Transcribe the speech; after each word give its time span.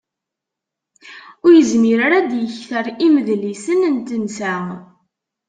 Ur 1.45 1.51
yezmir 1.55 1.99
ara 2.05 2.17
ad 2.19 2.27
d-yekter 2.29 2.85
imedlisen 3.05 3.81
n 3.95 3.97
tensa. 4.07 4.55